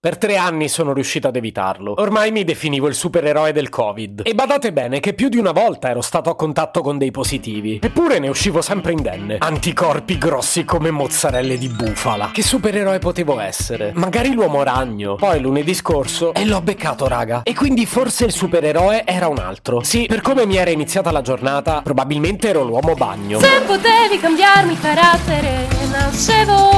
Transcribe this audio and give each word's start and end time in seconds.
Per 0.00 0.16
tre 0.16 0.36
anni 0.36 0.68
sono 0.68 0.92
riuscito 0.92 1.26
ad 1.26 1.34
evitarlo. 1.34 1.94
Ormai 1.98 2.30
mi 2.30 2.44
definivo 2.44 2.86
il 2.86 2.94
supereroe 2.94 3.50
del 3.50 3.68
Covid. 3.68 4.20
E 4.26 4.32
badate 4.32 4.72
bene 4.72 5.00
che 5.00 5.12
più 5.12 5.28
di 5.28 5.38
una 5.38 5.50
volta 5.50 5.88
ero 5.88 6.02
stato 6.02 6.30
a 6.30 6.36
contatto 6.36 6.82
con 6.82 6.98
dei 6.98 7.10
positivi. 7.10 7.80
Eppure 7.82 8.20
ne 8.20 8.28
uscivo 8.28 8.62
sempre 8.62 8.92
indenne. 8.92 9.38
Anticorpi 9.40 10.16
grossi 10.16 10.64
come 10.64 10.92
mozzarelle 10.92 11.58
di 11.58 11.68
bufala. 11.68 12.30
Che 12.32 12.44
supereroe 12.44 13.00
potevo 13.00 13.40
essere? 13.40 13.90
Magari 13.96 14.34
l'uomo 14.34 14.62
ragno. 14.62 15.16
Poi 15.16 15.40
lunedì 15.40 15.74
scorso 15.74 16.32
e 16.32 16.44
l'ho 16.44 16.60
beccato, 16.60 17.08
raga. 17.08 17.42
E 17.42 17.52
quindi 17.52 17.84
forse 17.84 18.24
il 18.24 18.32
supereroe 18.32 19.04
era 19.04 19.26
un 19.26 19.38
altro. 19.38 19.82
Sì, 19.82 20.06
per 20.06 20.20
come 20.20 20.46
mi 20.46 20.58
era 20.58 20.70
iniziata 20.70 21.10
la 21.10 21.22
giornata, 21.22 21.80
probabilmente 21.82 22.50
ero 22.50 22.62
l'uomo 22.62 22.94
bagno. 22.94 23.40
Se 23.40 23.62
potevi 23.66 24.20
cambiarmi 24.20 24.78
carattere, 24.78 25.66
nascevo. 25.90 26.77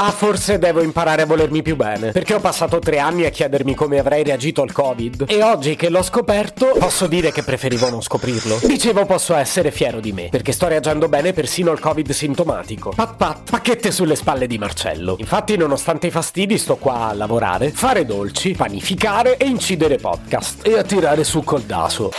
Ah, 0.00 0.12
forse 0.12 0.58
devo 0.58 0.80
imparare 0.80 1.22
a 1.22 1.26
volermi 1.26 1.60
più 1.60 1.74
bene. 1.74 2.12
Perché 2.12 2.34
ho 2.34 2.38
passato 2.38 2.78
tre 2.78 3.00
anni 3.00 3.24
a 3.26 3.30
chiedermi 3.30 3.74
come 3.74 3.98
avrei 3.98 4.22
reagito 4.22 4.62
al 4.62 4.70
Covid. 4.70 5.24
E 5.26 5.42
oggi 5.42 5.74
che 5.74 5.88
l'ho 5.88 6.04
scoperto, 6.04 6.76
posso 6.78 7.08
dire 7.08 7.32
che 7.32 7.42
preferivo 7.42 7.90
non 7.90 8.00
scoprirlo. 8.00 8.60
Dicevo, 8.62 9.06
posso 9.06 9.34
essere 9.34 9.72
fiero 9.72 9.98
di 9.98 10.12
me. 10.12 10.28
Perché 10.30 10.52
sto 10.52 10.68
reagendo 10.68 11.08
bene 11.08 11.32
persino 11.32 11.72
al 11.72 11.80
Covid 11.80 12.10
sintomatico. 12.10 12.92
Pat 12.94 13.16
pat, 13.16 13.50
pacchette 13.50 13.90
sulle 13.90 14.14
spalle 14.14 14.46
di 14.46 14.56
Marcello. 14.56 15.16
Infatti, 15.18 15.56
nonostante 15.56 16.06
i 16.06 16.10
fastidi, 16.10 16.58
sto 16.58 16.76
qua 16.76 17.08
a 17.08 17.12
lavorare, 17.14 17.70
fare 17.72 18.06
dolci, 18.06 18.52
panificare 18.52 19.36
e 19.36 19.46
incidere 19.46 19.96
podcast. 19.96 20.64
E 20.64 20.78
a 20.78 20.84
tirare 20.84 21.24
su 21.24 21.42
col 21.42 21.62
daso. 21.62 22.12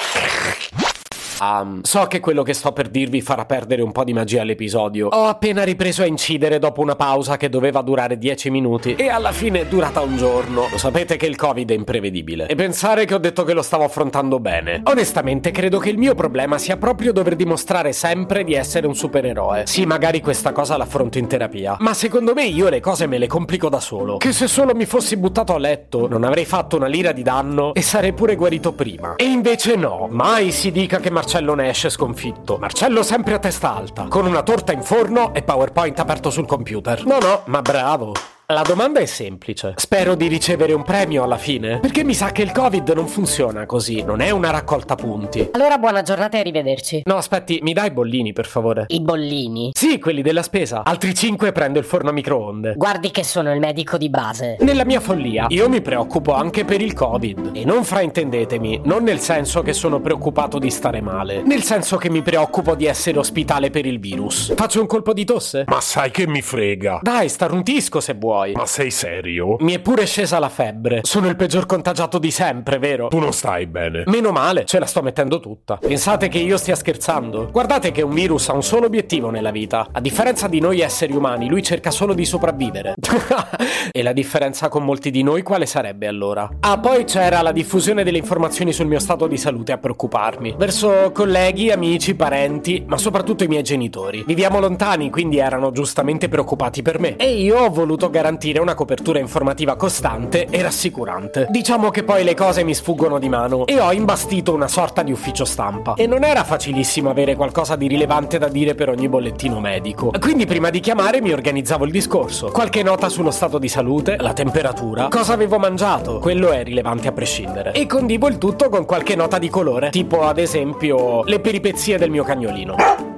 Um, 1.42 1.82
so 1.84 2.06
che 2.08 2.20
quello 2.20 2.44
che 2.44 2.54
sto 2.54 2.74
per 2.74 2.90
dirvi 2.90 3.22
farà 3.22 3.46
perdere 3.46 3.82
un 3.82 3.92
po' 3.92 4.04
di 4.04 4.14
magia 4.14 4.42
all'episodio. 4.42 5.08
Ho 5.08 5.26
appena 5.26 5.64
ripreso 5.64 6.02
a 6.02 6.06
incidere 6.06 6.60
dopo 6.60 6.82
una 6.82 6.96
pausa 6.96 7.38
che 7.38 7.50
doveva 7.50 7.82
durare 7.82 8.18
10 8.18 8.50
minuti 8.50 8.96
e 8.96 9.08
alla 9.08 9.32
fine 9.32 9.62
è 9.62 9.66
durata 9.66 10.02
un 10.02 10.18
giorno. 10.18 10.68
Lo 10.70 10.78
sapete 10.78 11.16
che 11.16 11.26
il 11.26 11.38
Covid 11.38 11.72
è 11.72 11.74
imprevedibile. 11.74 12.48
E 12.48 12.56
pensare 12.56 13.06
che 13.06 13.14
ho 13.14 13.20
detto 13.20 13.44
che 13.44 13.54
lo 13.54 13.62
stavo 13.62 13.86
affrontando 13.86 14.40
bene. 14.40 14.82
Onestamente 14.84 15.52
credo 15.52 15.80
che 15.80 15.90
il 15.90 15.98
mio 15.98 16.14
problema 16.14 16.58
sia 16.58 16.76
proprio 16.76 17.14
dover 17.14 17.36
dimostrare 17.36 17.94
sempre 17.94 18.44
di 18.44 18.54
essere 18.54 18.86
un 18.86 18.96
supereroe. 18.96 19.66
Sì, 19.66 19.86
magari 19.86 20.20
questa 20.20 20.52
cosa 20.52 20.76
l'affronto 20.76 21.18
in 21.18 21.28
terapia. 21.28 21.78
Ma 21.80 21.94
secondo 21.94 22.34
me 22.34 22.46
io 22.46 22.68
le 22.68 22.82
cose 22.82 23.08
me 23.08 23.18
le 23.18 23.28
complico 23.28 23.70
da 23.70 23.80
solo. 23.80 24.18
Che 24.18 24.34
se 24.34 24.48
solo 24.48 24.76
mi 24.76 24.86
fossi 24.86 25.16
buttato 25.16 25.56
a 25.56 25.58
letto 25.58 26.08
non 26.10 26.24
avrei 26.26 26.46
fatto 26.46 26.76
una 26.76 26.88
lira 26.88 27.14
di 27.14 27.24
danno 27.24 27.74
e 27.74 27.82
sarei 27.82 28.12
pure 28.12 28.36
guarito 28.36 28.74
prima. 28.74 29.16
E 29.16 29.24
invece 29.24 29.76
no. 29.76 30.08
Mai 30.10 30.52
si 30.52 30.72
dica 30.72 31.00
che 31.00 31.10
Marcello 31.10 31.29
ne 31.38 31.70
esce 31.70 31.90
sconfitto. 31.90 32.58
Marcello 32.58 33.04
sempre 33.04 33.36
a 33.36 33.40
testa 33.40 33.76
alta, 33.76 34.08
con 34.10 34.26
una 34.26 34.42
torta 34.42 34.72
in 34.72 34.82
forno 34.82 35.34
e 35.34 35.44
PowerPoint 35.44 36.00
aperto 36.00 36.32
sul 36.32 36.48
computer. 36.48 37.06
No, 37.06 37.20
no, 37.20 37.42
ma 37.46 37.62
bravo. 37.62 38.14
La 38.52 38.64
domanda 38.64 39.00
è 39.00 39.06
semplice. 39.06 39.74
Spero 39.76 40.16
di 40.16 40.26
ricevere 40.26 40.74
un 40.74 40.82
premio 40.82 41.22
alla 41.22 41.38
fine. 41.38 41.80
Perché 41.80 42.04
mi 42.04 42.16
sa 42.16 42.32
che 42.32 42.42
il 42.42 42.52
Covid 42.52 42.90
non 42.96 43.08
funziona 43.08 43.68
così. 43.68 44.02
Non 44.02 44.22
è 44.22 44.32
una 44.32 44.50
raccolta 44.50 44.96
punti. 44.96 45.50
Allora 45.52 45.78
buona 45.78 46.02
giornata 46.02 46.38
e 46.38 46.40
arrivederci. 46.40 47.04
No, 47.06 47.18
aspetti, 47.18 47.60
mi 47.62 47.74
dai 47.74 47.90
i 47.90 47.92
bollini, 47.92 48.34
per 48.34 48.48
favore. 48.48 48.86
I 48.88 49.02
bollini? 49.02 49.70
Sì, 49.76 50.00
quelli 50.00 50.24
della 50.24 50.42
spesa. 50.42 50.84
Altri 50.84 51.14
5 51.14 51.52
prendo 51.52 51.78
il 51.78 51.86
forno 51.86 52.10
a 52.10 52.12
microonde. 52.12 52.74
Guardi 52.76 53.12
che 53.12 53.24
sono 53.24 53.54
il 53.54 53.60
medico 53.60 54.00
di 54.00 54.10
base. 54.10 54.58
Nella 54.62 54.84
mia 54.84 55.00
follia, 55.00 55.46
io 55.50 55.70
mi 55.70 55.82
preoccupo 55.82 56.34
anche 56.34 56.66
per 56.66 56.82
il 56.82 56.94
Covid. 56.94 57.52
E 57.54 57.64
non 57.66 57.84
fraintendetemi, 57.84 58.82
non 58.86 59.04
nel 59.04 59.20
senso 59.20 59.62
che 59.62 59.74
sono 59.74 60.02
preoccupato 60.02 60.58
di 60.58 60.72
stare 60.72 61.02
male. 61.02 61.44
Nel 61.44 61.62
senso 61.62 61.98
che 61.98 62.10
mi 62.10 62.24
preoccupo 62.24 62.74
di 62.74 62.88
essere 62.88 63.20
ospitale 63.20 63.70
per 63.70 63.86
il 63.86 64.00
virus. 64.00 64.56
Faccio 64.56 64.82
un 64.82 64.88
colpo 64.88 65.14
di 65.14 65.24
tosse? 65.24 65.66
Ma 65.68 65.80
sai 65.82 66.10
che 66.10 66.26
mi 66.26 66.42
frega? 66.42 67.02
Dai, 67.04 67.30
starnutisco 67.30 68.00
se 68.00 68.16
vuoi. 68.16 68.38
Ma 68.54 68.66
sei 68.66 68.92
serio? 68.92 69.58
Mi 69.60 69.74
è 69.74 69.80
pure 69.80 70.06
scesa 70.06 70.40
la 70.40 70.50
febbre. 70.50 71.02
Sono 71.04 71.28
il 71.28 71.36
peggior 71.36 71.66
contagiato 71.66 72.18
di 72.18 72.32
sempre, 72.32 72.80
vero? 72.80 73.08
Tu 73.08 73.20
non 73.20 73.34
stai 73.34 73.68
bene. 73.68 74.04
Meno 74.08 74.32
male, 74.32 74.66
ce 74.66 74.80
la 74.80 74.86
sto 74.86 75.02
mettendo 75.02 75.40
tutta. 75.40 75.78
Pensate 75.78 76.30
che 76.30 76.40
io 76.40 76.58
stia 76.58 76.76
scherzando? 76.76 77.50
Guardate 77.52 77.92
che 77.92 78.02
un 78.02 78.14
virus 78.14 78.50
ha 78.50 78.54
un 78.54 78.64
solo 78.64 78.86
obiettivo 78.86 79.30
nella 79.30 79.52
vita. 79.52 79.88
A 79.92 80.00
differenza 80.00 80.48
di 80.48 80.60
noi 80.60 80.80
esseri 80.80 81.14
umani, 81.14 81.50
lui 81.50 81.62
cerca 81.62 81.92
solo 81.92 82.14
di 82.14 82.26
sopravvivere. 82.26 82.96
e 83.92 84.02
la 84.02 84.14
differenza 84.14 84.70
con 84.70 84.84
molti 84.84 85.12
di 85.12 85.24
noi 85.24 85.42
quale 85.42 85.66
sarebbe 85.66 86.08
allora? 86.08 86.50
Ah, 86.62 86.80
poi 86.80 87.04
c'era 87.04 87.42
la 87.42 87.52
diffusione 87.52 88.04
delle 88.04 88.18
informazioni 88.18 88.72
sul 88.72 88.88
mio 88.88 89.00
stato 89.00 89.28
di 89.28 89.38
salute 89.38 89.74
a 89.74 89.78
preoccuparmi. 89.78 90.56
Verso 90.58 91.12
colleghi, 91.14 91.72
amici, 91.72 92.16
parenti, 92.16 92.84
ma 92.88 92.98
soprattutto 92.98 93.44
i 93.44 93.48
miei 93.48 93.64
genitori. 93.64 94.24
Viviamo 94.26 94.60
lontani, 94.60 95.10
quindi 95.10 95.38
erano 95.40 95.72
giustamente 95.72 96.30
preoccupati 96.30 96.82
per 96.82 97.00
me. 97.00 97.16
E 97.18 97.34
io 97.34 97.58
ho 97.58 97.70
voluto 97.70 98.10
garantire 98.10 98.28
una 98.60 98.76
copertura 98.76 99.20
informativa 99.20 99.76
costante 99.76 100.46
e 100.50 100.62
rassicurante. 100.62 101.48
Diciamo 101.50 101.90
che 101.90 102.04
poi 102.04 102.24
le 102.24 102.36
cose 102.36 102.64
mi 102.64 102.76
sfuggono 102.76 103.18
di 103.18 103.30
mano 103.30 103.66
e 103.66 103.80
ho 103.80 103.92
imbastito 103.92 104.54
una 104.54 104.68
sorta 104.68 105.02
di 105.02 105.12
ufficio 105.12 105.46
stampa. 105.46 105.96
E 105.96 106.06
non 106.06 106.24
era 106.24 106.44
facilissimo 106.44 107.10
avere 107.10 107.36
qualcosa 107.36 107.76
di 107.76 107.88
rilevante 107.88 108.38
da 108.38 108.48
dire 108.48 108.76
per 108.76 108.90
ogni 108.90 109.10
bollettino 109.10 109.60
medico. 109.60 110.12
Quindi 110.20 110.46
prima 110.46 110.70
di 110.70 110.80
chiamare 110.80 111.22
mi 111.22 111.32
organizzavo 111.32 111.86
il 111.86 111.92
discorso. 111.92 112.52
Qualche 112.52 112.84
nota 112.84 113.10
sullo 113.10 113.32
stato 113.32 113.58
di 113.58 113.68
salute, 113.68 114.18
la 114.18 114.34
temperatura, 114.34 115.08
cosa 115.10 115.34
avevo 115.34 115.58
mangiato, 115.58 116.20
quello 116.20 116.52
è 116.52 116.64
rilevante 116.64 117.08
a 117.08 117.12
prescindere. 117.12 117.72
E 117.72 117.88
condivo 117.88 118.28
il 118.28 118.38
tutto 118.38 118.70
con 118.70 118.86
qualche 118.86 119.16
nota 119.16 119.40
di 119.40 119.50
colore, 119.50 119.90
tipo 119.90 120.22
ad 120.24 120.38
esempio 120.38 121.24
le 121.24 121.40
peripezie 121.40 121.98
del 121.98 122.10
mio 122.10 122.24
cagnolino. 122.24 123.09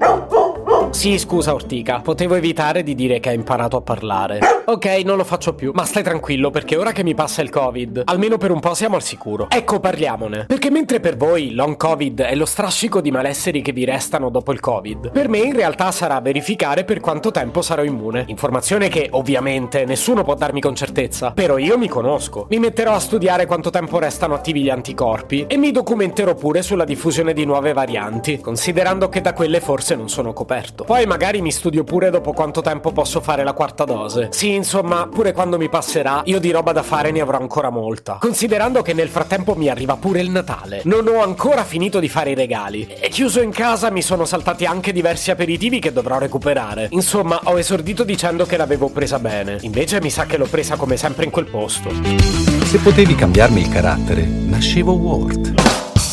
Sì, 0.91 1.18
scusa 1.18 1.53
Ortica, 1.53 2.02
potevo 2.02 2.35
evitare 2.35 2.84
di 2.84 2.94
dire 2.94 3.19
che 3.19 3.29
hai 3.29 3.35
imparato 3.35 3.78
a 3.78 3.81
parlare. 3.81 4.40
Ok, 4.66 4.85
non 5.03 5.18
lo 5.18 5.24
faccio 5.24 5.56
più, 5.56 5.72
ma 5.74 5.84
stai 5.85 6.03
tranquillo 6.03 6.52
perché 6.52 6.75
ora 6.75 6.91
che 6.91 7.03
mi 7.03 7.16
passa 7.16 7.41
il 7.41 7.50
Covid, 7.50 8.03
almeno 8.06 8.38
per 8.38 8.52
un 8.52 8.59
po' 8.59 8.75
siamo 8.75 8.97
al 8.97 9.02
sicuro. 9.02 9.47
Ecco, 9.50 9.79
parliamone. 9.79 10.46
Perché 10.46 10.69
mentre 10.69 11.00
per 11.00 11.18
voi 11.18 11.56
long 11.56 11.75
Covid 11.78 12.22
è 12.22 12.35
lo 12.35 12.46
strascico 12.46 13.02
di 13.02 13.09
malesseri 13.09 13.62
che 13.62 13.72
vi 13.72 13.85
restano 13.85 14.29
dopo 14.29 14.52
il 14.52 14.59
Covid, 14.59 15.12
per 15.12 15.29
me 15.29 15.40
in 15.40 15.56
realtà 15.56 15.91
sarà 15.91 16.19
verificare 16.22 16.84
per 16.84 17.00
quanto 17.00 17.31
tempo 17.31 17.62
sarò 17.62 17.84
immune. 17.84 18.25
Informazione 18.28 18.88
che 18.88 19.08
ovviamente 19.12 19.85
nessuno 19.85 20.23
può 20.23 20.35
darmi 20.35 20.62
con 20.62 20.75
certezza, 20.75 21.31
però 21.31 21.58
io 21.58 21.78
mi 21.78 21.88
conosco. 21.88 22.46
Mi 22.50 22.59
metterò 22.59 22.94
a 22.94 23.00
studiare 23.00 23.47
quanto 23.47 23.72
tempo 23.72 23.97
restano 23.97 24.35
attivi 24.35 24.62
gli 24.62 24.69
anticorpi 24.69 25.46
e 25.47 25.58
mi 25.58 25.72
documenterò 25.72 26.35
pure 26.35 26.62
sulla 26.62 26.85
diffusione 26.85 27.34
di 27.34 27.46
nuove 27.46 27.73
varianti, 27.73 28.40
considerando 28.40 29.09
che 29.09 29.22
da 29.22 29.34
quelle 29.34 29.59
forse 29.59 29.96
non 29.96 30.08
sono 30.08 30.34
coperto. 30.34 30.81
Poi 30.86 31.06
magari 31.06 31.42
mi 31.42 31.52
studio 31.52 31.84
pure 31.84 32.09
dopo 32.09 32.34
quanto 32.34 32.62
tempo 32.62 32.92
posso 32.92 33.22
fare 33.22 33.44
la 33.44 33.53
quarta 33.53 33.84
dose. 33.84 34.30
Sì, 34.31 34.53
insomma, 34.53 35.08
pure 35.08 35.31
quando 35.31 35.58
mi 35.58 35.69
passerà, 35.69 36.22
io 36.25 36.40
di 36.40 36.52
roba 36.52 36.72
da 36.72 36.84
fare 36.84 37.12
ne 37.12 37.22
avrò 37.22 37.38
ancora 37.38 37.69
molta. 37.69 38.18
Considerando 38.19 38.81
che 38.81 38.94
nel 38.94 39.09
frattempo 39.09 39.56
mi 39.56 39.70
arriva 39.70 39.96
pure 39.96 40.22
il 40.22 40.30
Natale. 40.30 40.81
Non 40.86 41.08
ho 41.08 41.22
ancora 41.22 41.64
finito 41.64 42.00
di 42.00 42.09
fare 42.09 42.31
i 42.31 42.36
regali. 42.36 42.88
E 42.88 43.09
chiuso 43.09 43.41
in 43.41 43.52
casa 43.52 43.90
mi 43.91 44.02
sono 44.02 44.25
saltati 44.25 44.66
anche 44.66 44.91
diversi 44.91 45.31
aperitivi 45.31 45.80
che 45.80 45.91
dovrò 45.91 46.18
recuperare. 46.18 46.88
Insomma, 46.91 47.40
ho 47.44 47.58
esordito 47.59 48.03
dicendo 48.03 48.46
che 48.46 48.58
l'avevo 48.58 48.90
presa 48.90 49.20
bene. 49.20 49.58
Invece 49.62 50.02
mi 50.02 50.09
sa 50.09 50.25
che 50.25 50.38
l'ho 50.38 50.47
presa 50.47 50.75
come 50.75 50.97
sempre 50.97 51.25
in 51.25 51.31
quel 51.31 51.46
posto. 51.46 51.90
Se 52.64 52.78
potevi 52.80 53.16
cambiarmi 53.16 53.62
il 53.62 53.70
carattere, 53.70 54.24
nascevo 54.24 54.94
Ward. 54.94 55.60